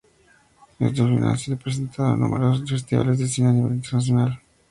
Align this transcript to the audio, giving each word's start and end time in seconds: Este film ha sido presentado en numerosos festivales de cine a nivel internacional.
Este 0.79 0.95
film 1.03 1.23
ha 1.27 1.37
sido 1.37 1.57
presentado 1.59 2.15
en 2.15 2.21
numerosos 2.21 2.67
festivales 2.67 3.19
de 3.19 3.27
cine 3.27 3.49
a 3.49 3.53
nivel 3.53 3.75
internacional. 3.75 4.41